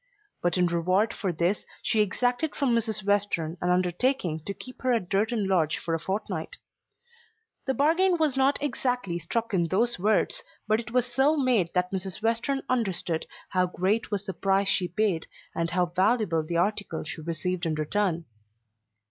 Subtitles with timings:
[0.41, 3.05] But in reward for this she exacted from Mrs.
[3.05, 6.57] Western an undertaking to keep her at Durton Lodge for a fortnight.
[7.67, 11.91] The bargain was not exactly struck in those words, but it was so made that
[11.91, 12.19] Mrs.
[12.23, 17.21] Western understood how great was the price she paid, and how valuable the article she
[17.21, 18.25] received in return.